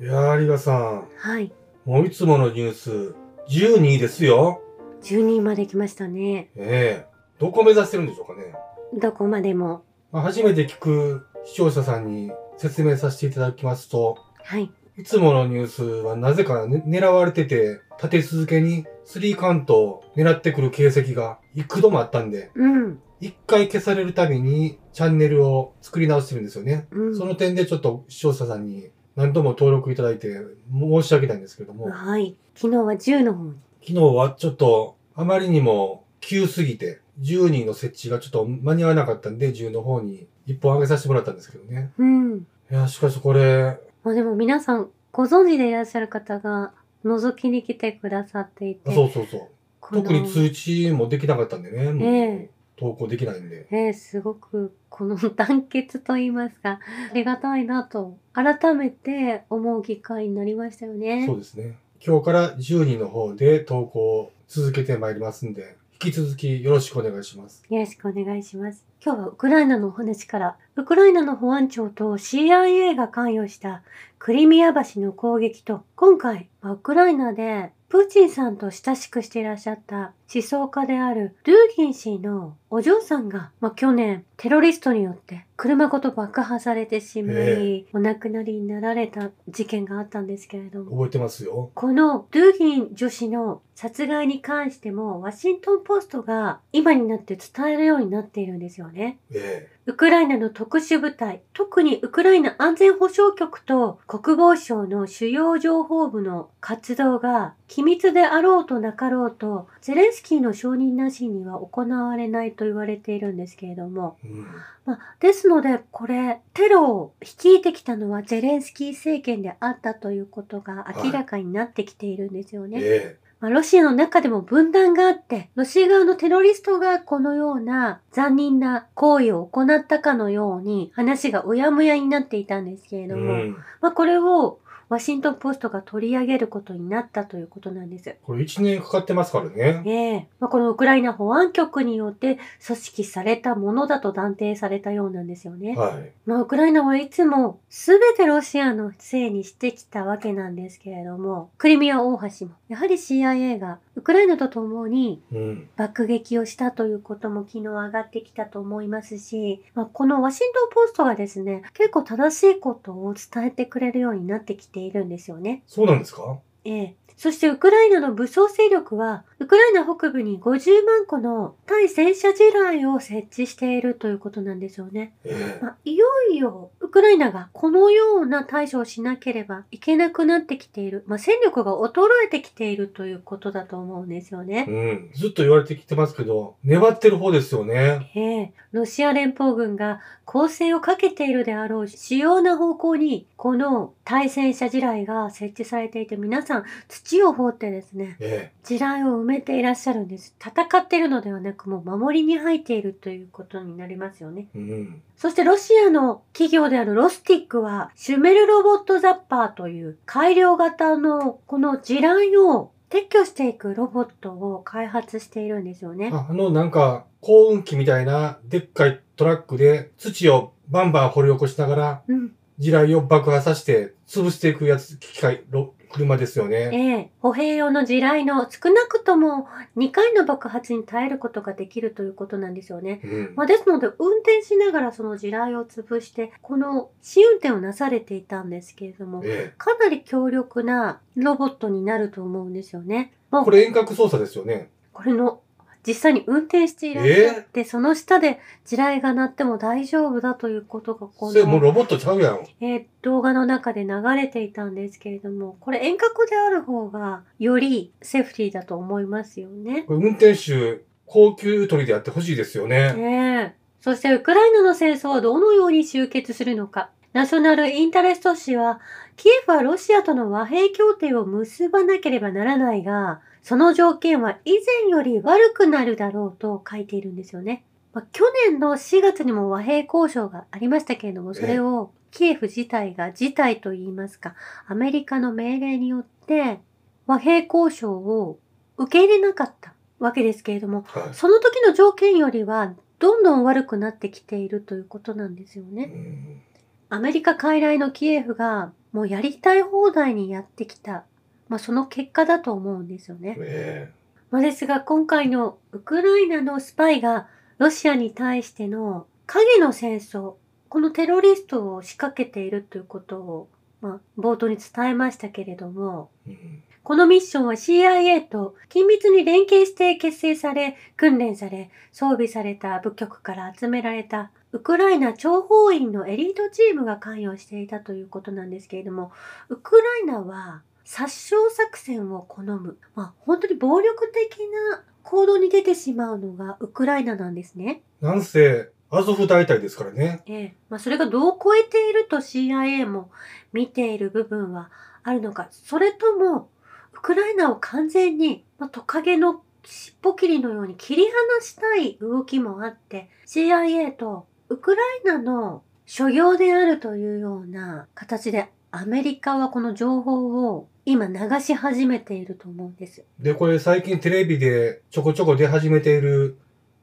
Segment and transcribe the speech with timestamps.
[0.00, 1.08] いやー、有賀さん。
[1.16, 1.52] はい。
[1.84, 3.16] もういつものニュース、
[3.48, 4.62] 12位ですよ。
[5.02, 6.50] 12位まで来ましたね。
[6.54, 7.06] ええ
[7.40, 8.54] どこ目指してるんでしょうかね。
[8.94, 9.82] どこまでも。
[10.12, 14.70] まあ、初めて聞く視聴者さんに説明させていただきますと、はい。
[14.96, 23.00] いつものニュースはなぜか、ね、狙われてて、立て続けにスリーカウントを狙ってくる形跡が幾度もあったんで、うん。
[23.20, 26.86] 一回消されるたびにチャンネルを作り直してるんですよね。
[26.92, 27.16] うん。
[27.16, 30.28] その点でちょっと視聴者さんに何度も登録いただいて
[30.72, 32.36] 申し訳ないんですけども、はい。
[32.54, 33.54] 昨日は10の方に。
[33.84, 41.90] 昨日はちょっとあまりにも急すぎて、10人の設置がちょっと間に合わなかったんで、10の方に一本上げさせてもらったんですけどね。
[41.98, 42.46] うん。
[42.70, 46.72] いや、しかしこれ、まあでも皆さんご存知でいらっしゃる方が
[47.04, 48.94] 覗きに来てくださっていて。
[48.94, 49.94] そうそうそう。
[49.96, 52.06] 特に通知もできなかったんでね。
[52.06, 53.66] ええ投稿できないんで。
[53.70, 61.24] えーすごくこの 団結と言いますか、ありがたいなと改めて思う機会になりましたよね。
[61.26, 61.76] そうですね。
[62.04, 67.64] 今日から10人の方で投稿を続けてまいりますんで、引き続きよろしくお願いします。
[67.68, 68.84] よろしくお願いします。
[69.04, 73.82] 今日はウクライナのお話から、ウクライナの保安庁と CIA が関与した
[74.20, 91.70] クリミア橋の攻撃と、今回、まあウクライナでプーチンさんと親しくしていらっしゃった思想家であるドゥーギン氏のお嬢さんが、まあ、去年テロリストによって車ごと爆破されてしまい、えお亡くなりになられた事件があったんですけれども、覚えてますよ。
[91.74, 99.18] このドゥーギン女子の殺害に関してもワシントンポストが今になって伝えるようになっているんですよね。
[99.32, 114.46] えウクライナの特殊部隊、特にウクライナ安全保障局と国防省の主要情報部の活動が機密であろうとなかろうと、ゼレンスキーの承認なしには行われないと言われているんですけれども、えうん。
[114.84, 122.80] まあ、ですので、これ、テロを率いてきたのはゼレンスキー政権であったということが明らかになってきているんですよね。
[122.82, 133.56] えまあ、ロシアの中でも分断があって、ロシア側のテロリストがこのような残忍な行為を行ったかのように話がうやむやになっていたんですけれえども、うん。
[133.80, 138.16] まあ、これをワシントンポストが取り上げることになったということなんです。
[138.22, 139.82] これ1年かかってますからね。
[139.84, 145.76] ええまあ、このウクライナ保安局によって組織されたものだと断定されたようなんですよね。
[145.76, 146.12] はい。
[146.24, 155.68] まあ、ウクライナはいつも全てロシアのせいにしてきたわけなんですけれども、クリミア大橋も、やはり CIA がウクライナと共にうん。
[155.76, 165.62] 爆撃をしたということも昨日上がってきたと思いますし、まあ、このワシントンポストがですね、結構正しいことを伝えてくれるようになってきているんですよね。
[165.66, 166.38] そうなんですか？
[166.64, 166.94] ええ。
[167.18, 175.14] そしてウクライナの武装勢力は、ウクライナ北部に50万個の対戦車地雷を設置しているということなんですよね。
[175.24, 184.66] ええまあ、いよいよウクライナがこのような対処をしなければいけなくなってきている、まあ、戦力が衰えてきているということだと思うんですよね。
[184.68, 185.10] うん。
[185.12, 188.12] ずっと言われてきてますけど、粘ってる方ですよね。
[188.14, 205.02] ええロシア連邦軍が攻勢をかけているであろう主要な方向にこの対戦車地雷が設置されていて皆さん土を掘ってですねえ地雷を埋めていらっしゃるんです戦っているのではなくもう守りに入っているということになりますよねえうん。
[205.16, 216.10] そしてロシアの企業であるロスティックはシュメルロボットザッパーという改良型のこの地雷を撤去していくロボットを開発しているんですよね。
[216.12, 222.32] ああの、なんか、幸運機みたいな、でっかいトラックで、土をバンバン掘り起こしながら、うん。
[222.58, 227.00] 地雷を爆破させて、潰していくやつ、機械、ろ車ですよえね。
[227.00, 233.00] え歩兵用の地雷の少なくとも2回の爆発に耐えることができるということなんですよね。
[233.04, 233.32] うん。
[233.36, 243.12] まあ、ですので運転しながらその地雷を潰してこの試運転をなされていたんですけれどもえかなり強力なロボットになると思うんですよね。
[243.30, 244.70] まこれ遠隔操作ですよね。
[244.92, 245.40] これの
[245.88, 252.40] 実際に運転していらっしゃって、その下で地雷が鳴っても大丈夫だということがこそれもうの、ロボットちゃうやん。
[252.60, 259.84] えー動画の中で流れていたんですけれどもこれ遠隔である方がよりセーフティーだと思いますよね。
[259.84, 262.92] これ運転手、高級取りでやってほしいですよね。
[262.92, 263.58] ねえ。
[263.80, 266.90] そしてウクライナの戦争はどのように終結するのか。
[267.12, 268.80] ナショナルインタレスト紙は、
[269.16, 277.64] キエフはロシアとの和平協定を結ばなければならないが、その条件は以前より悪くなるだろうと書いているんですよね。
[277.94, 284.34] まあ、去年の4月にも和平交渉がありましたけれども、それをキエフ自体が事態と言いますか、
[284.66, 286.60] アメリカの命令によって
[287.06, 288.38] 和平交渉を
[288.76, 291.14] 受け入れなかったわけですけれども、はい。
[291.14, 295.84] その時の条件よりはどんどん悪くなってきているということなんですようね。
[295.86, 296.42] ん
[296.90, 301.04] アメリカ傀儡のキエフがもうやりたい放題にやってきた。
[301.48, 303.36] まあその結果だと思うんですよね。
[303.40, 303.92] え
[304.30, 307.28] まあですが今回のウクライナのスパイが
[307.58, 310.34] ロシアに対しての影の戦争、
[310.68, 313.48] このテロリストを仕掛けているということを、
[313.80, 329.12] まあ冒頭に伝えましたけれども、えうんこのミッションは CIA と緊密に連携して結成され、訓練され、装備された部局から集められたウクライナ諜報員のエリートチームが関与していたということなんですけれども、
[329.50, 332.78] ウクライナは殺傷作戦を好む。
[332.94, 334.38] まあ本当に暴力的
[334.72, 337.82] な行動に出てしまうのがウクライナなんですね。
[338.00, 340.22] なんせ、アゾフ大隊ですからね。
[340.24, 340.54] ええ。
[340.70, 343.10] まあそれがどう超えていると CIA も
[343.52, 344.70] 見ている部分は
[345.02, 346.48] あるのか、それとも
[346.94, 363.04] ウクライナを完全に、まあ、トカゲの尻尾切りのように切り離したい動きもあって、CIA とウクライナの所業であるというような形でアメリカはこの情報を今流し始めていると思うんです。
[363.18, 366.38] で、これ最近テレビでちょこちょこ出始めている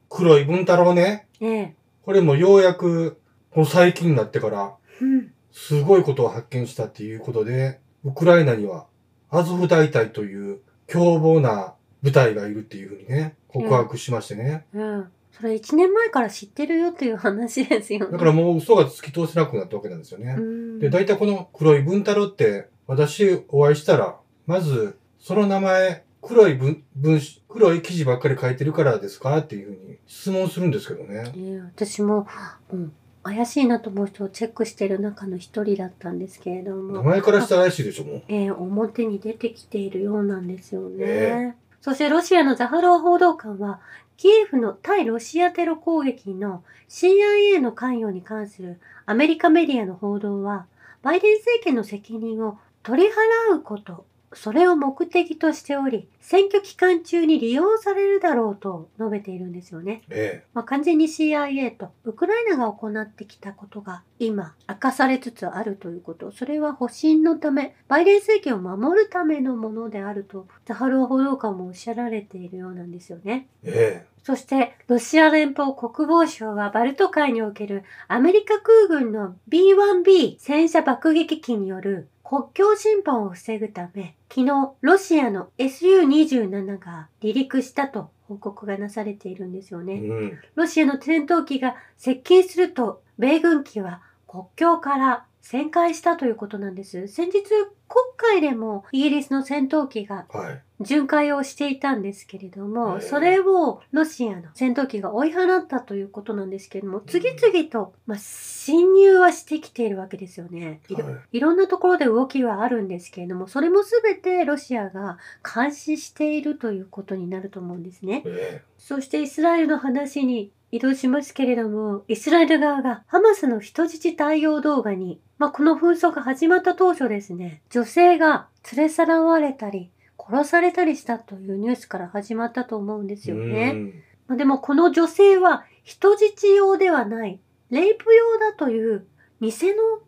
[0.08, 1.26] 黒い文太郎ね。
[1.40, 1.74] ええ。
[2.02, 5.32] これもようやく、この最近になってから、うん。
[5.52, 8.86] すごいことを発見したっていうことで、ウクライナには
[9.30, 14.66] アゾフ大隊という凶暴な部隊がいるっていうふうにね、告白しましてね。
[14.74, 15.12] うん。
[15.38, 18.12] それ1年前から知ってるよっていう話ですよね。
[18.12, 20.34] だからもう嘘が突き通せなくなったわけなんですよね。
[20.38, 20.78] うん。
[20.78, 24.16] で、大体この黒い文太郎って、私お会いしたら、
[24.46, 31.32] まず、その名前、黒い文、文章、黒い記事ばっかり書いてるからですかっていうふうに質問するんですけどね。
[31.36, 32.26] ええ私も、
[32.72, 32.92] うん、
[33.22, 38.22] 怪しいなと思う人をチェックしてる中の一人だったんですけれど名も、前からしたら怪しいでしょ、もう。
[38.28, 41.04] ええ表に出てきているようなんですよね。
[41.04, 43.80] えそしてロシアのザハロワ報道官は、
[44.16, 50.66] キエフの対ロシアテロ攻撃の CIA の関与に関するアメリカメディアの報道は、
[51.02, 60.02] バイデン政権の責任を取り払うこと、それを目的としており、選挙期間中に利用されるだろうと述べているんですよね。
[60.10, 66.32] えまあ、完全に CIA とウクライナが行ってきたことが今明かされつつあるということ。
[66.32, 73.48] それは保身のため、バイデン政権を守るためのものであると、ザハロワ報道官もおっしゃられているようなんですよね。
[73.62, 89.84] え、えそして、ロシア連邦国防省はバルト海におけるアメリカ空軍の B-1B 戦車爆撃機による国境侵犯を防ぐため、昨日、ロシアの SU-27 が離陸したと報告がなされているんですよえ。
[89.84, 89.94] ね。
[89.94, 90.38] うん。
[90.56, 97.06] ロシアの戦闘機が接近すると、米軍機は国境から旋回したということなんです。
[97.06, 97.44] 先日、
[97.88, 100.62] 国会でもイギリスの戦闘機がはい。
[100.80, 110.80] 巡回をしていたんですけれどへも、えそれをロシアの戦闘機が追い払ったということなんですけれども、次々と、まあ、侵入はしてきているわけですよね。
[110.88, 118.22] いろはいろんなところで動きはあるんですけれども、それも全てロシアが監視しているということになると思うんですね。
[118.26, 133.34] えそしてイスラエルの話に移動しますけれども、イスラエル側がハマスの人質対応動画に、まあ、この紛争が始まった当初ですね、女性が連れ去らわれたり、殺されたりしたというニュースから始まったと思うんですえ。
[133.34, 133.72] よね。
[133.74, 137.38] うんまあ、でもこの女性は人質用ではない、
[137.70, 139.06] レイプ用だという
[139.40, 139.52] 偽の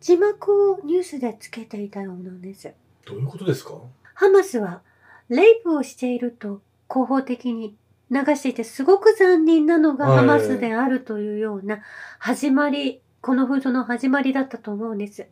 [0.01, 2.73] 字幕をニュースでつけていたようなんです。
[3.05, 3.75] どういうことですか？
[4.13, 4.81] ハマスは
[5.29, 7.75] レイプをしていると広報的に
[8.11, 11.79] 流していてすごく残忍なのがハマスであるというような
[12.17, 15.27] 始まり、この紛争の始まりだったと思うんです。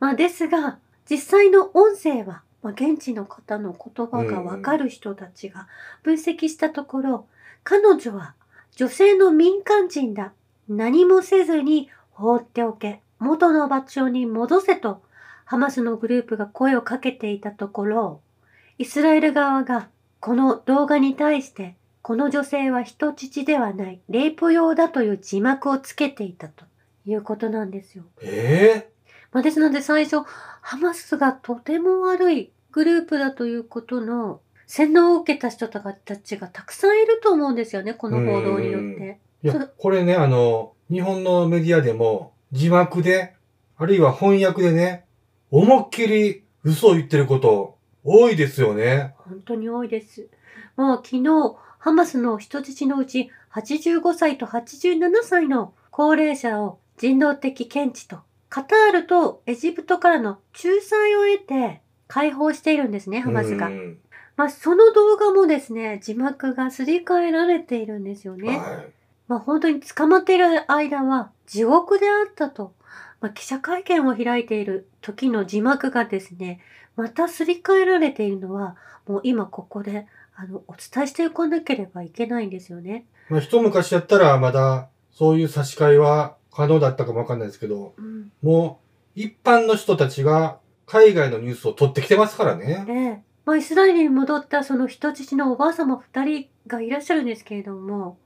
[0.00, 5.68] まあですが、実際の音声は、まあ、現地の方の言葉がわかる人たちが
[6.02, 7.26] 分析したところ、
[7.64, 8.34] 彼女は
[8.76, 10.32] 女性の民間人だ。
[10.68, 13.00] 何もせずに放っておけ。
[13.18, 15.02] 元の場所に戻せと
[15.44, 18.20] ハマスのグループが声をかけていたところ、
[18.78, 26.64] イスラエル側がこの動画に対して、この女性は人質ではない、レイプ用だという字幕をつけていたと
[27.06, 28.04] いうことなんですよ。
[28.20, 28.92] ええ。
[29.30, 30.22] まあ、ですので最初、
[30.60, 39.20] ハマスがとても悪いグループだということの洗脳を受けた人たちがたくさんいると思うんですよね、この報道によって。
[39.44, 43.34] いや、これね、あの、日本のメディアでも、字幕で、
[43.76, 45.04] あるいは翻訳でね、
[45.50, 49.14] 思いっきり嘘を言ってること、多いですよね。
[49.18, 50.28] 本当に多いです。
[50.76, 63.70] もう昨日、ハマスの人質のうち85歳と87歳の高齢者を人道的検知と、カタールとエジプトからの仲裁を得て解放しているんですね、ハマスがう。
[63.72, 63.98] ん
[64.36, 68.58] まあ、その動画もですね、字幕がすり替えられているんですよね。
[68.60, 68.92] はい。
[69.26, 72.74] まあ、本当に捕まっている間は地獄であったと。
[73.20, 76.60] まあ、記者会見を開いている時の字幕がですね、
[76.94, 78.76] またすり替えられているのは、
[79.08, 83.06] もう今ここで、あの、お伝えしておかなければいけないんですよね。
[83.28, 88.32] まあ、一昔やったらまだそういう差し替えは可能だったかもわかんないですけど、うん。
[88.42, 88.80] も
[89.16, 92.84] う一般の人たちが海外のニュースを取ってきてますからね。
[92.88, 93.22] ええ。
[93.44, 98.18] まあ、イスラエルに戻ったその人質のおばあ様二人がいらっしゃるんですけれども、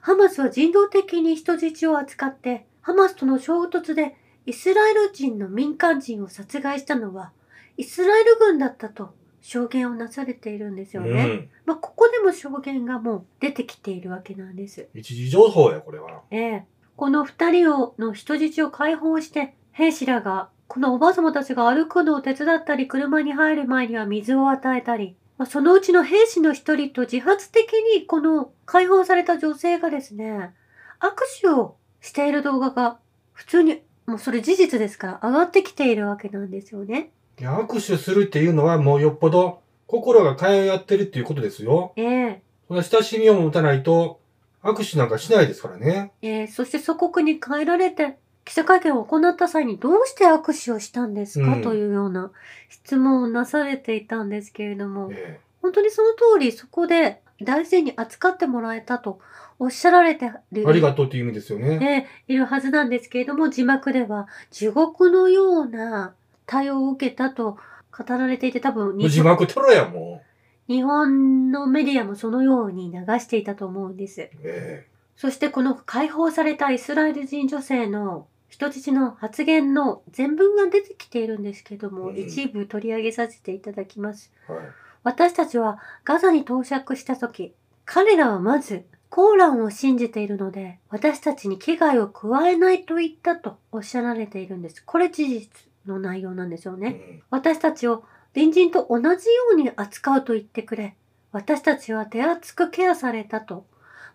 [0.00, 4.16] ハマスは人道的に人質を扱って、ハマスとの衝突で
[4.46, 7.32] イスラエル人の民間人を殺害したのは、
[7.76, 9.14] イスラエル軍だったと
[9.44, 11.10] 証言をなされているんですよね。
[11.10, 11.50] うん。
[11.66, 14.88] まあ、ここでも証言がもう出てきているわけなんです。
[14.94, 16.22] 一時情報や、これは。
[16.30, 16.64] ええ。
[16.96, 30.54] この二人を、の人質を解放して、兵士らが、このおばあ様たちが歩くのを手伝ったり、車に入る前には水を与えたり、まあ、そのうちの兵士の一人と自発的にこの解放された女性がですね、
[31.00, 31.10] 握
[31.42, 32.98] 手をしている動画が
[33.34, 37.10] 普通に、もうそれ事実ですから上がってきているわけなんですよね。
[37.38, 41.92] 握手するっていうのはもうよっぽど心が通い合ってるっていうことですよ。
[41.96, 44.20] ええそんな親しみを持たないと
[44.62, 46.12] 握手なんかしないですからね。
[46.22, 52.30] えーそして祖国に帰られて記者会見を行った際にどうして握手をしたんですか、うんというような
[52.68, 59.18] 質問をなされていたんですけれども、え本当にその通りそこで大事に扱ってもらえたと
[59.58, 61.78] おっしゃられてるありがとうっていう意味ですよね。
[61.78, 66.14] ねいるはずなんですけれども、字幕では地獄のような
[66.46, 67.58] 対応を受けたと
[67.96, 70.22] 語られていて、多分日字本幕取ろや、も
[70.68, 74.22] 日本のメディアもそのように流していたと思うんです。
[74.22, 74.28] う。
[74.44, 74.86] え
[75.16, 84.32] そしてこの解放されたイスラエル人女性の人質の発言の全文が出てきているんですけども、うん一部取り上げさせていただきます。
[84.48, 84.64] えはい。
[85.02, 94.82] 私たちはガザに到着した時、彼らはまずコーランを信じているので、私たちに危害を加えないと言ったとおっしゃられているんです。
[94.84, 95.48] これ事実
[95.86, 96.88] の内容なんですよね。
[96.88, 99.16] うん私たちを隣人と同じよ
[99.52, 100.96] うに扱うと言ってくれ。
[101.32, 103.66] 私たちは手厚くケアされたと。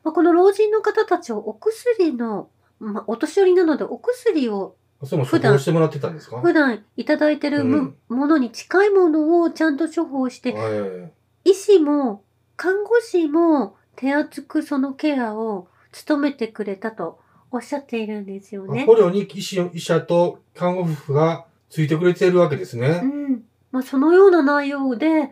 [0.04, 2.50] まあ、この老人の方たちをお薬の、
[2.80, 6.40] まあ、お年寄りなのでお薬を普段方してもらってたんですか？
[6.42, 11.12] 普段いただいてるも,、のに近いものをちゃんと処方して、え
[11.46, 12.24] 医師も
[12.58, 17.20] 看護師も手厚くそのケアを務めてくれたと
[17.52, 18.82] おっしゃっているんですよね。
[18.82, 23.00] え捕虜に医師医者と看護婦がついてくれているわけですうね。
[23.00, 23.44] ん。
[23.72, 25.32] まあ、そのような内容で、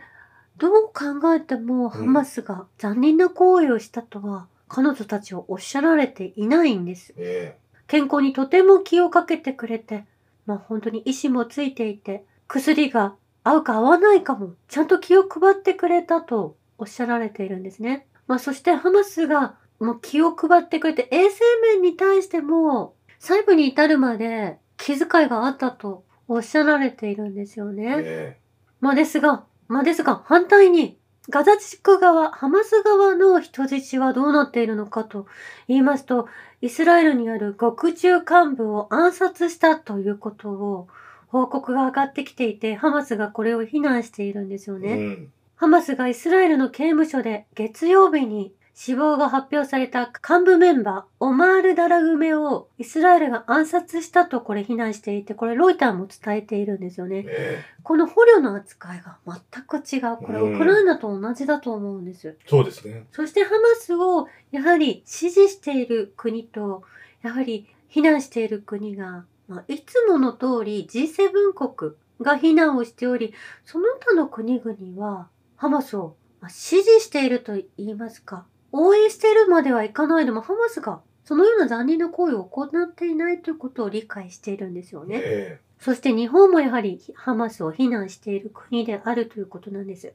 [0.57, 7.13] どう考えてもハマスが残忍な行為をしたとは、彼女たちはおっしゃられていないんです。
[7.17, 10.05] え健康にとても気をかけてくれて、
[10.45, 18.07] まあ本当に医師もついていて、薬が合うか合わないかも、ちゃんと気を配ってくれたとおっしゃられているんですね。
[18.27, 27.95] まあそしてハマスがもう気を配ってくれて、衛生面に対しても、細部に至るまで気遣いがあったとおっしゃられているんですよえね。
[27.99, 28.39] え
[28.79, 30.97] まあですが、まあですが、反対に、
[31.29, 35.27] ガザ地区側、ハマス側の人質はどうなっているのかと
[35.67, 36.27] 言いますと、
[36.61, 40.87] イスラエルにある獄中幹部を暗殺したということを
[41.27, 44.93] 報告が上がってきていて、ハマスがこれを非難しているんですよえね。
[44.93, 57.25] うんハマスがイスラエルの刑務所で月曜日に死亡が発表された幹部メンバー、オマール・ダラグメをイスラエルが暗殺したとこれ非難していて、これロイターも伝えているんですよね。
[57.27, 60.17] ええこの捕虜の扱いが全く違う。
[60.17, 62.37] これうんウクライナと同じだと思うんです。
[62.45, 63.07] そうですね。
[63.11, 66.83] そしてハマスをやはり支持している国と、
[67.23, 73.33] やはり非難している国が、まあ、いつもの通り G7 国が非難をしており、
[73.65, 78.45] その他の国々はハマスをまあ支持していると言いますか、
[78.77, 85.19] 応援しているまではいかないでもハマスがそのような残忍な行為を行っていないということを理解しているんですよね。
[85.21, 90.13] えそして日本もやはりハマスを非難している国であるということなんです。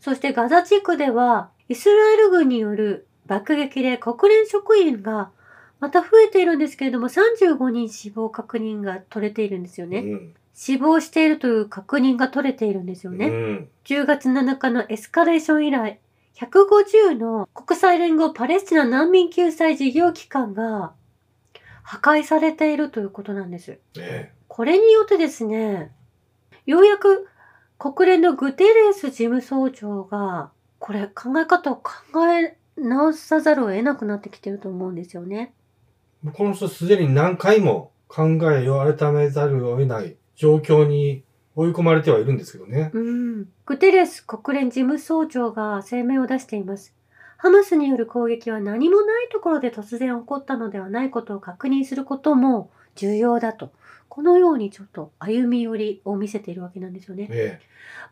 [0.00, 5.30] そしてガザ地区ではイスラエル軍による爆撃で国連職員が
[5.80, 9.98] また増えているんですけれども35人死亡確認が取れているんですよね。
[9.98, 13.26] えうん死亡しているという確認が取れているんですよね。
[13.26, 15.98] うん10月7日のエスカレーション以来、
[16.36, 20.92] 150の国際連合パレスチナ難民救済事業機関が
[21.82, 23.78] 破壊されているということなんです。
[23.98, 25.92] えこれによってですね、
[26.66, 27.28] ようやく
[27.78, 31.90] 国連のグテレス事務総長が、これ考え方を考
[32.32, 35.52] え直さざるを得なくなってきてると思うんですよね。
[36.24, 41.23] えこの人すでに何回も考えを改めざるを得ない状況に
[41.56, 42.90] 追い込まれてはいるんですけどね。
[42.92, 43.48] うん。
[43.66, 46.94] グテレス国連事務総長が声明を出しています。
[47.36, 53.72] ハマスによる攻撃は何もないところで突然起こったのではないことを確認することも重要だと。
[54.08, 57.28] このようにちょっと歩み寄りを見せているわけなんですよね。
[57.30, 57.60] え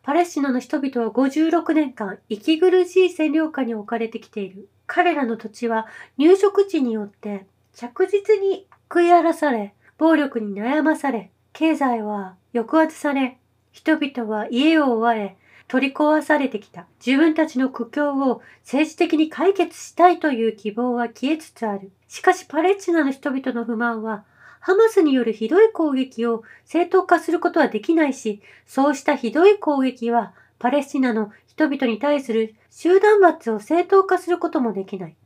[0.03, 4.69] パレスチナの人々は56年間、息苦しい占領下に置かれてきている。
[4.87, 5.87] 彼らの土地は
[6.19, 13.39] 入植地によって着実に食い荒らされ、暴力に悩まされ、経済は抑圧され、
[13.71, 15.37] 人々は家を追われ、
[15.69, 16.87] 取り壊されてきた。
[17.05, 21.91] 自分たちの苦境を政治的に解決したいという希望は消えつつある。
[22.09, 24.25] しかしパレスチナの人々の不満は、
[24.61, 35.17] ハマスによるひどい攻撃を正当化することはできないし、そうしたひどい攻撃はパレスチナの人々に対する集団罰を正当化することもできない。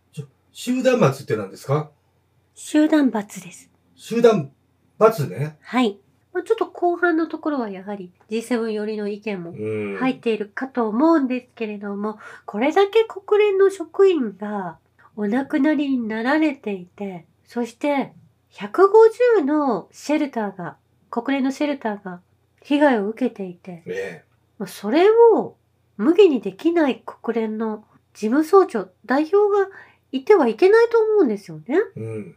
[0.52, 1.90] 集団罰って何ですか？
[2.54, 3.68] 集団罰です。
[3.94, 4.50] 集団
[4.96, 5.58] 罰ね。
[5.60, 5.98] はい。
[6.36, 9.96] まあ、ちょっと後半のところはやはり G7 寄りの意見もうん。
[9.96, 14.76] 入っているかと思うんですけれども、これだけ国連の職員が
[15.16, 18.12] お亡くなりになられていて、そして
[18.52, 20.76] 150のシェルターが、
[21.08, 22.20] 国連のシェルターが
[22.62, 24.22] 被害を受けていて、え
[24.58, 25.56] まあそれを
[25.96, 29.74] 無限にできない国連の事務総長、代表が
[30.12, 31.78] いてはいけないと思うんですよね。
[31.96, 31.98] え。
[31.98, 32.36] うん。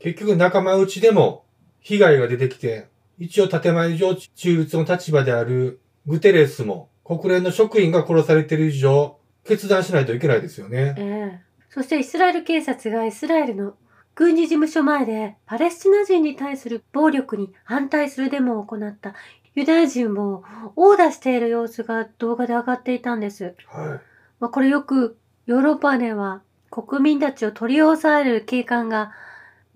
[0.00, 1.44] 結局仲間内でも
[1.78, 10.94] 被害が出てきて、一応建前上中立の立場であるグテレスも国連の職員が殺されている以上、決断しないといけないですよね。
[10.98, 13.74] ええそしてイスラエル警察がイスラエルの
[14.14, 19.14] 軍事事務所前でパレスチナ人に対する暴力に反対するデモを行った
[19.54, 20.42] ユダヤ人を
[20.76, 23.54] 殴打している様子が動画で上がっていたんです。
[23.66, 24.00] は
[24.40, 29.12] まあ、これよくヨーロッパでは国民たちを取り押さえる警官が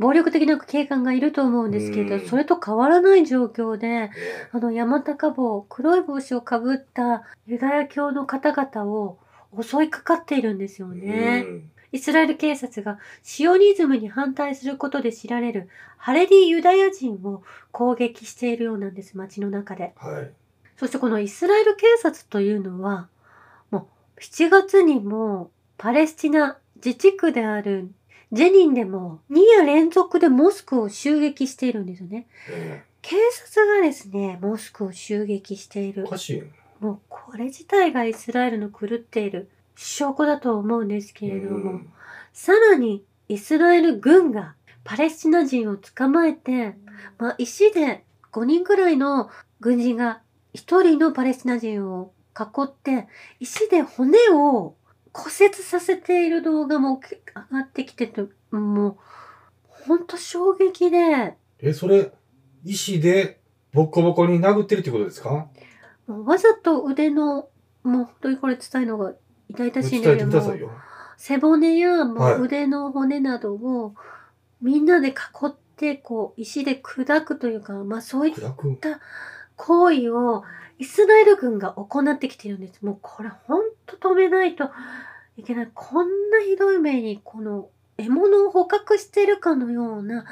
[0.02, 4.10] 暴力的な警官がいると思うんですけれど、うんそれと変わらない状況で、
[4.50, 9.18] あの山高帽、黒い帽子をかぶったユダヤ教の方々を
[9.60, 11.44] 襲いかかっているんですよえね。
[11.46, 15.68] うんイスラエル警察がシオニズムに反対することで知られる
[15.98, 19.92] ハレディユダヤ人を攻撃しているようなんです、街の中で。
[19.96, 20.30] はい。
[20.78, 23.08] そしてこのイスラエル警察というのは、
[23.70, 27.92] もう7月にもパレスチナ自治区である
[28.32, 32.26] ジェニンでも2夜連続でモスクを襲撃しているんですよね。
[32.50, 36.08] え警察がですね、モスクを襲撃しているえお。
[36.08, 36.44] かしいよ。
[36.80, 41.92] もうこれ自体がイスラエルの狂っている証拠だと思うんですけれども、うん
[42.32, 46.76] さらにイスラエル軍がパレスチナ人を捕まえて、
[47.18, 50.22] まあ、石で5人くらいの軍人が
[50.54, 53.06] 1人のパレスチナ人を囲って
[53.38, 54.74] 石で骨を
[55.12, 58.96] 骨折させている動画も上がってきててもう
[59.66, 62.12] ほんと衝撃でえ、それ、
[62.64, 63.40] 石で
[63.72, 65.48] ボッコボコに殴ってるってことですか？
[66.06, 67.48] わざと腕の
[67.82, 69.12] もう本当にこれ伝えるのが
[69.48, 70.70] 痛々しいんだけども。
[71.16, 73.94] 背骨やもはいう腕の骨などを
[74.60, 75.12] みんなで囲
[75.46, 78.34] ってこう石で砕くというか、まあそういっ
[78.80, 79.00] た。
[79.62, 80.42] 行為を
[80.80, 82.84] イスラエル軍が行ってきてるんです。
[82.84, 84.70] もうこれほんと止めないと
[85.36, 85.68] いけない。
[85.72, 90.24] こんなひどい目にこの獲物を捕獲してるかのような、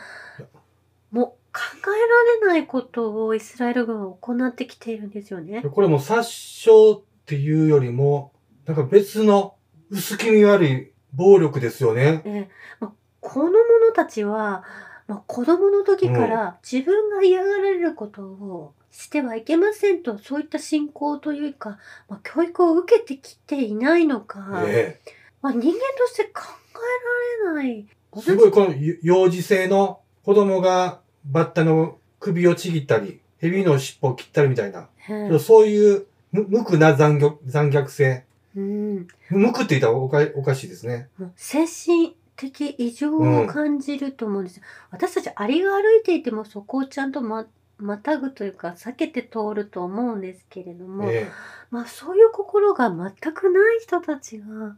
[1.12, 5.62] もう考えられないことをイスラエル軍は行ってきているんですよね。
[5.62, 8.32] これも殺傷っていうよりも、
[8.66, 9.54] なんか別の
[9.90, 12.22] 薄気味悪い暴力ですよね。
[12.24, 14.64] ええまあ、この者たちは、
[15.06, 25.00] まあ、子供の時から自分が嫌がられることをしてはいけませんと、そういった信仰というか、まあ、教育を受けてきていないのか、え
[25.42, 26.42] まあ、人間として考
[27.44, 27.86] えられない。
[28.16, 28.20] え。
[28.20, 34.88] すごいこの幼児性の子供がバッタの首をちぎったり、蛇の尻尾を切ったりみたいな。
[35.08, 38.24] ええそういう無無垢な残虐残虐性。
[38.56, 41.08] うん、無垢って言ったらおかおかしいですね。
[41.36, 44.62] 精神的異常を感じると思うんですよ。
[44.90, 47.46] 私たちアリが歩いていてもそこをちゃんとま、
[47.80, 51.28] またぐというか避けて通ると思うんですけれども、え
[51.70, 54.76] まあそういう心が全くない人たちが、ま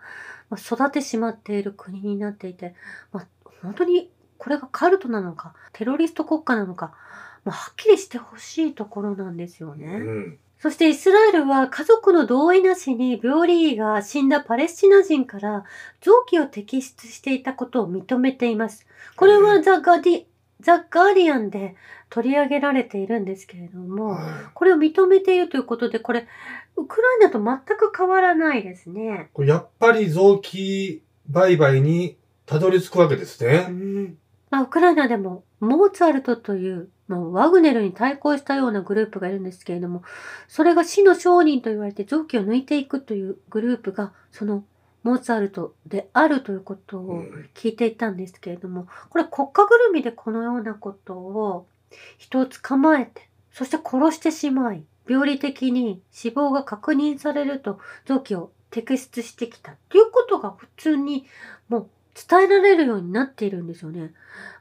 [0.50, 2.74] あ、育ってしまっている国になっていて、
[3.12, 3.26] まあ
[3.62, 6.92] 本当にこれがカルトなのか、テロリスト国家なのか、
[7.44, 9.80] まあ、はっきりしてほしいところなんですよえ。
[9.80, 9.86] ね。
[9.98, 10.38] うん。
[10.58, 15.64] そしてイスラエルは家族の同意なしに病理医が死んだパレスチナ人から
[16.00, 18.86] 臓器を摘出していたことを認めています。
[19.16, 20.24] これはザ・ガディ、
[20.62, 21.74] ザ・ガーディアンで
[22.08, 24.22] 取り上げられているんですけれども、はい
[24.54, 26.26] これを認めているということで、これ、
[26.76, 29.30] ウクライナと全く変わらないですね。
[29.32, 33.58] これやっぱり臓器売買にたどり着くわけですうね。
[33.68, 34.18] ん。
[34.50, 40.02] まあ、ウクライナでも、モーツァルトという、もうワグネルに対抗したようなグループがいるんですけれども、
[40.48, 44.64] それが死の商人と言われて臓器を抜いていくというグループが、その
[45.02, 51.66] モーツァルトであるということを聞いていたんですけれども、これ国家ぐるみでこのようなことを
[52.18, 61.26] 人を捕まえて、そして殺してしまい、病理的に死亡が確認されると臓器を摘出してきたっていうことが普通に
[61.68, 64.12] もう伝えられるようになっているんですよね。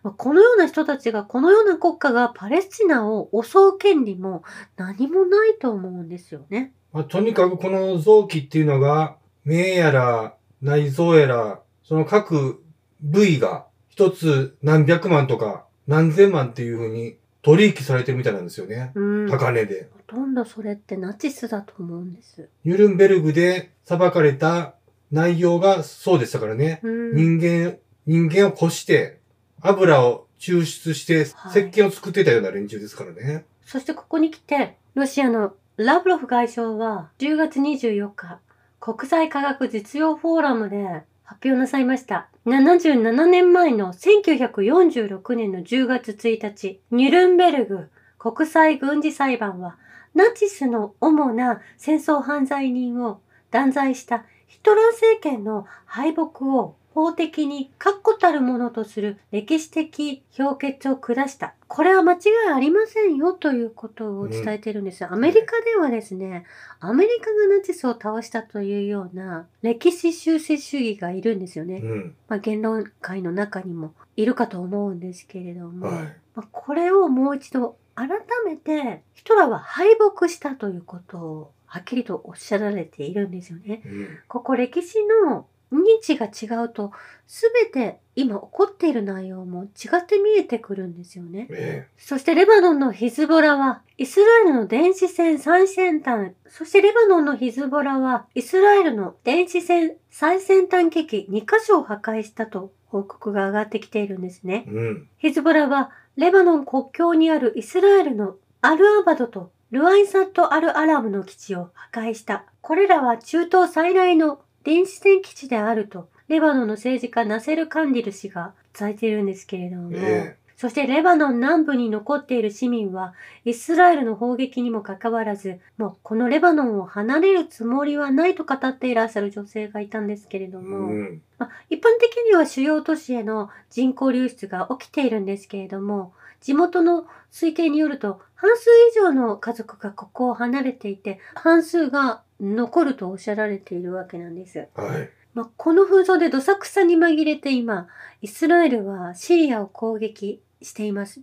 [0.04, 4.44] まあこのような人たちが、このような国家がパレスチナを襲う権利も
[4.78, 6.74] 何もないと思うんですよね。
[6.94, 12.64] まあ、とにかくこの臓器っていうのが、目やら内臓やら、その各
[13.02, 18.92] 部位が一つ何百万とか何千万っていうふうに取引されてるみたいなんですよね。
[18.96, 19.30] うん。
[19.30, 19.90] ほ高値で。
[20.08, 22.50] とんどそれってナチスだと思うんです。
[22.64, 24.76] ニュルンベルグで裁かれた
[25.12, 26.80] 内容がそうでしたからね。
[26.84, 27.16] うん。
[27.16, 29.20] 人間、人間を越して、
[29.62, 33.46] 油を抽出して、はい石鹸を作ってたような連中ですからね。
[33.66, 38.40] そしてここに来て、ロシアのラブロフ外相は10月24日、
[38.84, 42.30] 国際科学実用フォーラムで発表なさいました。
[42.48, 49.78] 77年前の1946年の10月1日、ニュルンベルグ国際軍事裁判は、
[50.16, 61.56] ナチスの主な戦争犯罪人を断罪したヒトラー政権の敗北を法的に確固たるものとする歴史的評決を下した。
[61.68, 62.20] これは間違い
[62.54, 65.06] ありませんよということを伝えているんです。
[65.06, 66.46] アメリカではですね、
[66.80, 71.78] アメリカがナチスを倒したというような歴史修正主義がいるんですよね。
[71.78, 72.16] うん。
[72.28, 76.04] まあ、言論会の中にもいるかと思うんですけれども、はい。
[76.36, 78.10] まあ、これをもう一度改
[78.46, 83.82] めてヒトラーは敗北したということをはっきりとおっしゃられているんですよね。
[83.86, 84.08] うん。
[84.28, 86.92] ここ歴史の認知が違うと
[87.28, 91.48] 全て今起こっている内容も違って見えてくるんですよね。
[91.52, 104.72] えそしてレバノンのヒズボラはイスラエルの電子戦最先端、そしてレバノンのヒズボラはイスラエルの電子戦最先端機器2カ所を破壊したと報告が上がってきているんですねえ。
[104.72, 105.08] うん。
[105.18, 112.46] ヒズボラはレバノン国境にあるイスラエルのアルアバドとルアイサット・アル・アラムの基地を破壊した。
[112.60, 131.22] これらは中東最大の電子戦基地であると、レバノンの政治家ナセル・カンディル氏が伝えているんですけれども、えそしてレバノン南部に残っている市民は、イスラエルの砲撃にもかかわらず、もうこのレバノンを離れるつもりはないと語っていらっしゃる女性がいたんですけれどえも、うん。
[131.40, 144.68] まあ、一般的には主要都市への人口流出が起きているんですけれども、地元の推計によると、半数以上の家族がここを離れていて、半数が残るとおっしゃられているわけなんです。
[144.74, 145.10] はい。
[145.36, 147.88] まあ、この紛争でどさくさに紛れて今、
[148.24, 151.22] イスラエルはシリアを攻撃しています。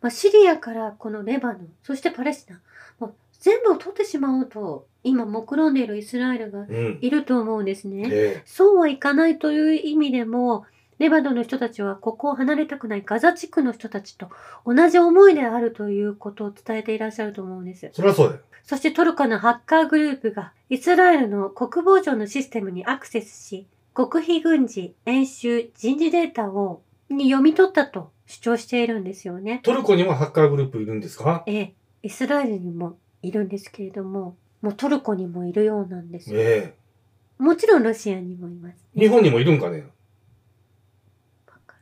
[0.00, 2.60] まあ、シリアからこのレバノン、そしてパレスチナ、
[3.00, 6.98] もう全部を取ってしまおうと、今目論んでいるイスラエルがうん。
[7.00, 8.08] いると思うんですね。
[8.12, 10.66] えそうはいかないという意味でも、
[11.00, 14.28] レバノンの人たちはここを離れたくないガザ地区の人たちと
[14.66, 17.90] 同じ思いであるということを伝えていらっしゃると思うんですえ。。
[17.94, 18.40] そりゃそうだよ。
[18.64, 29.60] そしてトルコのハッカーグループがイスラエルの国防省のシステムにアクセスし、極秘軍事、演習、人事データをに読み取ったと主張しているんですよね。
[29.62, 31.44] トルコにもハッカーグループいるんですか？
[31.46, 36.38] ええ、イスラエルにもいるんですけれども、もうトルコにもいるようなんですよ。
[36.38, 36.74] え
[37.38, 39.00] もちろんロシアにもいます、え。
[39.00, 39.78] 日本にもいるんかね
[41.46, 41.80] わかる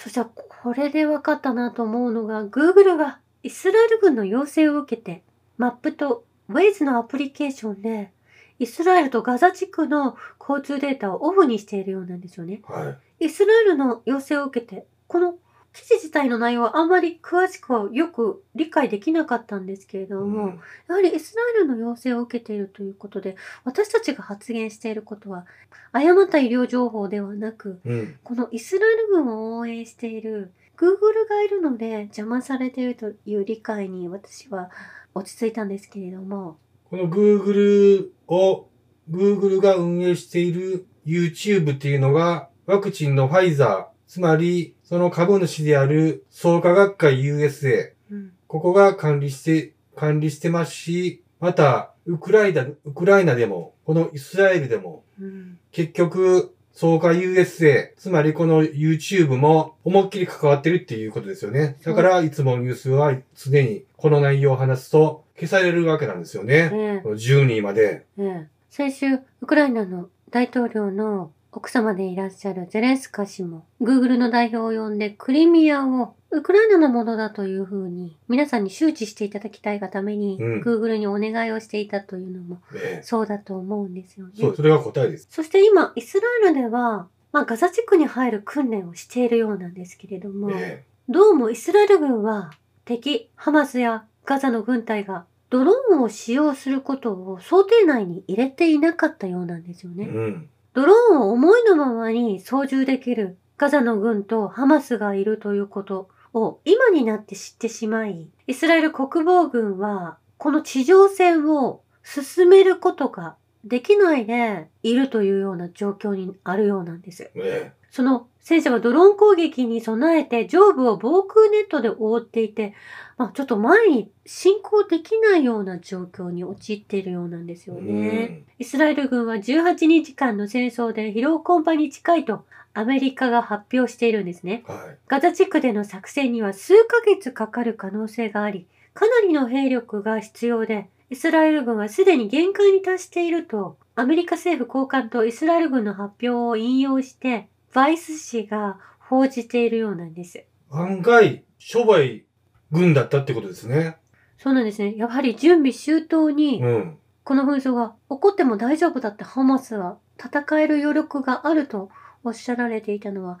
[0.00, 5.22] そしたらこれで分かったなと思うのが Google がイスラエル軍の要請を受けて
[5.58, 8.10] マップと Waze のアプリケーションで
[8.58, 12.62] イスラエルとガザ地区の交通データをオフにしているようなんですよね。
[12.64, 13.26] はい。
[13.26, 15.34] イスラエルの要請を受けてこの
[15.72, 25.46] 記事自体の内容はあんまり詳しくはよく理解できなかったんですけれども、うんやはりイスラエルの要請を受けているということで、私たちが発言していることは、
[25.92, 28.16] 誤った医療情報ではなく、うん。
[28.24, 34.70] このイスラエル軍を応援している Google がいるので邪魔されているという理解に私は
[35.14, 36.56] 落ち着いたんですけれども、
[36.88, 38.68] この Google を、
[39.08, 61.76] Google が運営している YouTube っていうのが、ワクチンのファイザー、つまり、その株主である創価学会 USA、うん、ここが管理して、管理してますし、また、ウクライナ、ウクライナでも、このイスラエルでも、うん、結局、創価 USA、つまりこの YouTube も思いっきり関わってるっていうことですよね。
[61.84, 66.70] だから、いつもニュースは常にこの内容を話すと消されるわけなんですよね。
[66.72, 67.00] ええ。
[67.04, 68.06] この12位まで。
[68.18, 68.48] ええ。
[68.70, 69.06] 先週、
[69.40, 84.32] ウクライナの大統領の奥様でいらっしゃるゼレンスカ氏も、Google の代表を呼んでクリミアをウクライナのものだというふうに皆さんに周知していただきたいがために、うん Google にお願いをしていたというのもねそうだと思うんですよね。
[84.38, 85.26] そう、それが答えです。
[85.30, 92.52] そして今、イスラエルでは、まあ、ガザ地区に入る訓練をしているようなんですけれども、ねどうもイスラエル軍は
[92.84, 100.04] 敵、ハマスやガザの軍隊がドローンを使用することを想定内に入れていなかったようなんですよね。
[100.04, 100.48] うん。
[100.72, 117.30] ドローンを思いのままに操縦できるガザの軍とハマスがいるということを今になって知ってしまい、イスラエル国防軍はこの地上戦を進めることができないでいるというような状況にあるようなんです。
[117.34, 122.72] ねその戦車はドローン攻撃に備えて上部を防空ネットで覆っていて、
[123.20, 128.44] まあ、ちょっと前に進行できないような状況に陥っているようなんですよね。
[128.58, 134.64] イスラエル軍は18日間の戦争で疲労困憊に近いとアメリカが発表しているんですね。
[134.66, 134.74] うん。
[134.74, 134.96] はい。
[135.06, 150.42] ガザ地区での作戦には数ヶ月かかる可能性があり、かなりの兵力が必要で、イスラエル軍はすでに限界に達していると、アメリカ政府高官とイスラエル軍の発表を引用して、バイス氏が報じているようなんです。
[150.70, 152.24] 案外、諸売
[152.70, 153.96] 軍だったってことですね。
[154.38, 154.96] そうなんですね。
[154.96, 156.98] やはり準備周到に、うん。
[157.24, 161.90] この紛争が起こっても大丈夫だってハマスは戦える余力があると
[162.24, 163.38] おっしゃられていたのは、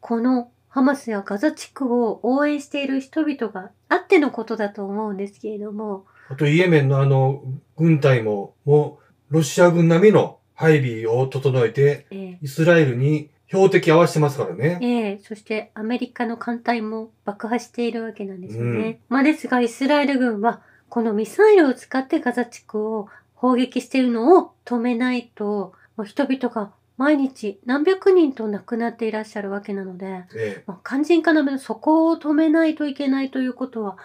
[0.00, 7.42] このハマスやガザ地区を応援している人々があってのことだと思うんですけれども、あと、イエメンのあの、
[7.76, 8.98] 軍隊も、も
[9.30, 14.78] う、ロシア軍並みの配備を整えて、えーイスラエルに標的合わせてますからね。
[14.80, 19.00] ええそしてアメリカの艦隊も爆破しているわけなんですよね。
[19.08, 30.26] まあですがイスラエル軍はこのミサイルを使ってガザ地区を砲撃しているのを止めないと、もう人々が毎日何百人と亡くなっていらっしゃるわけなので、ね
[30.66, 33.96] まあ、肝心要のそこを止めないといけないということは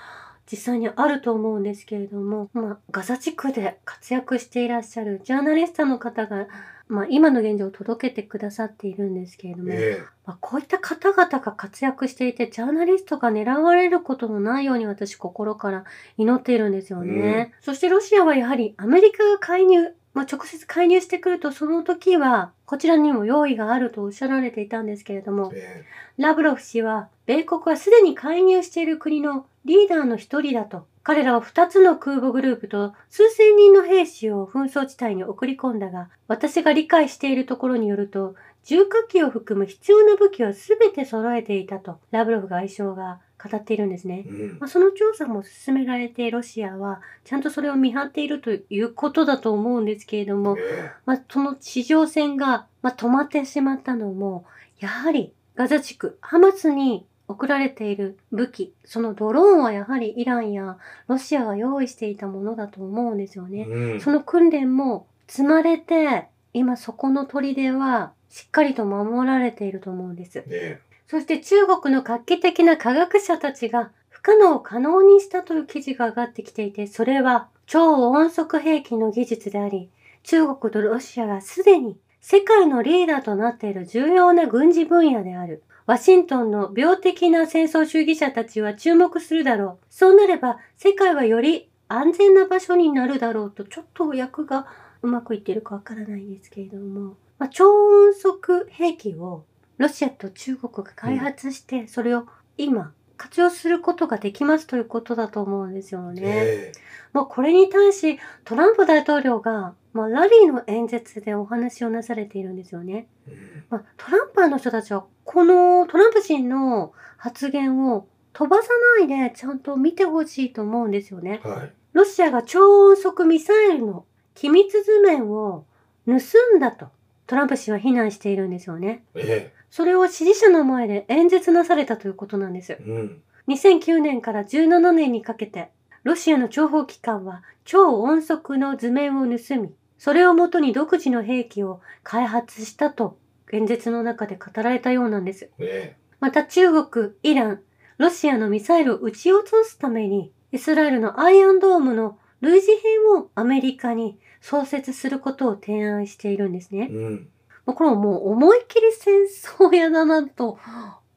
[0.50, 6.48] 実際にあると思うんですけれども、まあ、ガザ地区で活躍していらっしゃるジャーナリストの方が、
[6.88, 15.86] まあ、今の現状を届けてくださっているんですけれども、ねまあ、こういった方々が活躍していて、ジャーナリストが狙われることのないように私心から
[16.18, 17.54] 祈っているんですよね。
[17.62, 25.86] そしてロシアはやはりアメリカが介入、まあ、直接介入してくるとその時はこちらにも用意があるとおっしゃられていたんですけれども、ね
[26.18, 30.86] ラブロフ氏は米国はすでに介入している国のリーダーの一人だと。
[31.02, 44.26] 彼らは2つの空母グループと数千人の兵士を紛争地帯に送り込んだが、私が理解しているところによると、重火器を含む必要な武器は全て揃えていたと、ラブロフ外相が語っているんですね。
[44.28, 50.62] うんまあ、その調査も進められて、ロシアはちゃんとそれを見張っているということだと思うんですけれども、ね
[51.06, 54.46] まあ、その地上戦が、まあ、止まってしまったのも、
[54.80, 60.78] やはりガザ地区、ハマスに送られている武器、そのドローンはやはりイランや
[61.08, 63.64] ロシアが用意していたものだと思うんですよね。
[63.64, 70.44] うんその訓練も積まれて、今そこの砦はしっかりと守られていると思うんです。
[70.48, 70.80] ね
[71.14, 79.92] そして中国の画期的な科学者たちが不可能を可能にしたという記事が上がってきていて、それは超音速兵器の技術であり、
[80.24, 85.62] 中国とロシアがすでに世界のリーダーとなっている重要な軍事分野である。
[85.86, 89.86] ワシントンの病的な戦争主義者たちは注目するだろう。
[89.92, 94.66] そうなれば世界はより安全な場所になるだろうと、ちょっと訳が
[95.04, 99.44] うまくいってるかわからないんですけれども、まあ、超音速兵器を
[99.78, 102.26] ロシアと中国が開発して、それを
[102.58, 106.22] 今活用することができますということだと思うんですよね。
[106.22, 106.72] ね
[107.14, 113.08] まあ、これに対しトランプ大統領が、まあ、ラリーの演説でお話をなされているんですよね。
[113.28, 121.40] うんまあ、トランパーの人たちはこのトランプ氏の発言を飛ばさないでちゃんと見てほしいと思うんですよね。
[121.44, 121.72] はい。
[121.94, 125.66] ロシアが超音速ミサイルの機密図面を
[126.08, 126.14] 盗
[126.58, 126.88] んだと
[127.28, 129.04] トランプ氏は非難しているんですよね。
[129.14, 132.78] えそれを支持者の前で演説なされたということなんですえ。。
[132.80, 133.24] うん。
[133.48, 135.72] 2009年から17年にかけて、
[136.04, 143.18] ロシアの諜報機関は超音速の図面を盗み、それをもとに独自の兵器を開発したと
[143.52, 145.50] 演説の中で語られたようなんです。
[145.58, 147.62] ねまた中国、イラン、
[147.98, 156.90] ロシアのミサイルを撃ち落とすために、イスラエルのアイアンドームの類似品をアメリカに創設することを提案しているんですね。
[156.92, 157.30] うん。
[157.66, 160.58] まあこれはもう思いっきり戦争屋だなと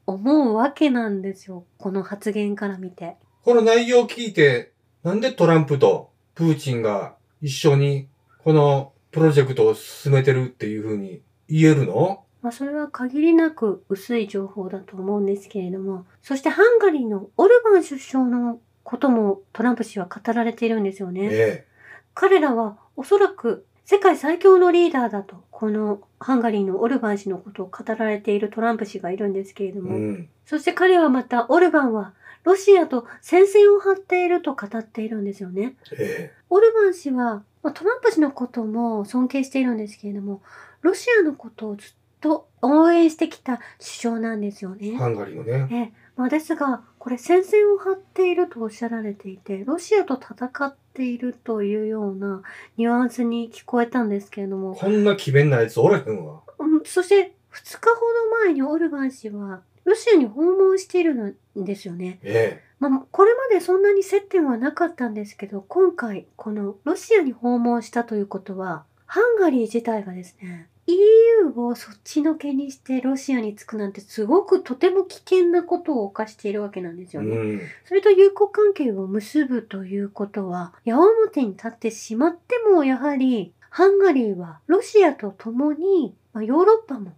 [0.07, 1.65] 思うわけなんですよ。
[1.79, 3.17] この発言から見て。
[3.43, 8.09] この内容を聞いて、なんでトランプとプーチンが一緒に
[8.43, 12.25] このプロジェクトを進めてるっていうふうに言えるの？
[12.43, 21.29] まあ、それは限りなく薄い情報だと思うんですけれども、そしてハンガリーのオルバン首相のこともトランプ氏は語られているんですよね。
[21.33, 21.67] え
[22.15, 29.81] 彼らはおそらく世界最強のリーダーだと、このハンガリーのオルバン氏のことを語られているトランプ氏がいるんですけれどえ。
[29.81, 30.29] うも、ん。
[30.45, 35.77] そして彼はまたオルバンはロシアと戦線を張っていると語っているんですよね。
[35.97, 40.43] えオルバン氏は、まあトランプ氏のことも尊敬しているんですけれども、
[40.81, 44.91] ロシアのことをずっと応援してきた首相なんですよえ。
[44.91, 44.97] ね。
[44.97, 45.69] ハンガリーのね。
[45.71, 52.43] ええまあ、ですが、これ戦線を張っているとおっしゃられていて、ロシアと戦っているというような
[52.77, 56.43] ニュアンスに聞こえたんですけれども、こんな詭弁なやつおらへんわ。
[56.59, 61.15] うん、そして2日ほど前にオルバン氏はロシアに訪問している
[61.59, 62.19] んですよね。
[62.23, 77.21] えまあ、これまでそんなに接点はなかったんですけど、今回このロシアに訪問したということは、ハンガリー自体がですね、EU をそっちのけにしてロシアに着くなんてすごくとても危険なことを犯しているわけなんですえ。
[77.21, 77.37] よね。
[77.37, 77.61] うん。
[77.85, 87.13] それと友好関係を結ぶということは、矢面に立ってしまっても、やはり、ハンガリーはロシアと共に、まあ、ヨーロッパも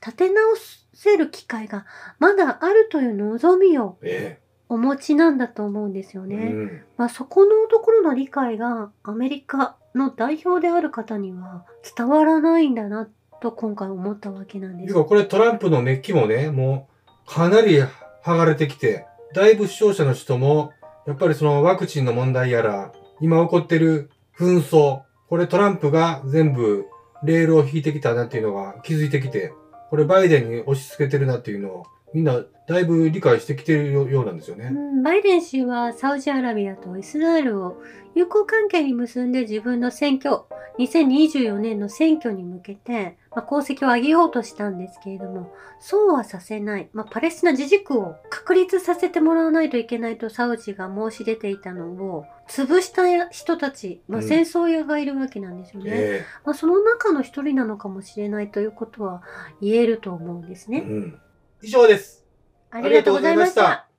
[0.00, 0.54] 立て直
[0.92, 1.86] せる機会が
[2.20, 4.38] まだあるという望みをえ
[4.74, 6.26] お持ちなんだと思うんですよえ。
[6.26, 6.36] ね。
[6.36, 6.82] うん。
[6.96, 11.64] まあ、そこのところの理解がアメリカの代表である方には
[11.96, 13.08] 伝わらないんだな
[13.40, 14.94] と今回思ったわけなんです。
[14.94, 16.88] これトランプのメッキもね、も
[17.28, 17.78] うかなり
[18.24, 20.72] 剥がれてきて、だいぶ視聴者の人も、
[21.06, 26.86] やっぱりそのワクチンの問題やら、今起こってる紛争、これトランプが全部
[27.22, 29.52] レールを引いてきたなっていうのが気づいてきて、
[29.90, 34.66] これバイデンに押し付けてるなっていうのをみんなだいぶ理解してきてるようなんですよね。
[34.66, 37.82] うん、バイデン氏はサウジアラビアとイスラエルを
[38.14, 40.42] 友好関係に結んで自分の選挙、
[40.78, 55.90] 2024年の選挙に向けて、まあ、功績を上げようとしたんですけれども、そうはさせない、まあ、パレスチナ自治区を確立させてもらわないといけないとサウジが申し出ていたのを潰した人たち、まあ、うん戦争屋がいるわけなんですよね。
[55.92, 59.22] えまあ、その中の一人なのかもしれないということは
[59.60, 60.84] 言えると思うんですね。
[60.86, 61.20] えうん。
[61.64, 62.22] 以上です。
[62.70, 63.93] ありがとうございました。